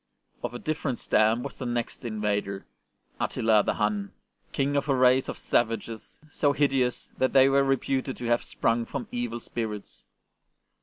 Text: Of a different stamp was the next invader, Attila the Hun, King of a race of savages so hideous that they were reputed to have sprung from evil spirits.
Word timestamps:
Of 0.41 0.55
a 0.55 0.57
different 0.57 0.97
stamp 0.97 1.43
was 1.43 1.59
the 1.59 1.65
next 1.67 2.03
invader, 2.03 2.65
Attila 3.19 3.61
the 3.61 3.75
Hun, 3.75 4.11
King 4.51 4.75
of 4.75 4.89
a 4.89 4.95
race 4.95 5.29
of 5.29 5.37
savages 5.37 6.19
so 6.31 6.53
hideous 6.53 7.11
that 7.19 7.33
they 7.33 7.47
were 7.47 7.63
reputed 7.63 8.17
to 8.17 8.25
have 8.25 8.43
sprung 8.43 8.83
from 8.87 9.07
evil 9.11 9.39
spirits. 9.39 10.07